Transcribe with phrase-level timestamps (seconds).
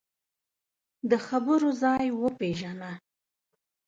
[1.09, 2.91] د خبرو ځای وپېژنه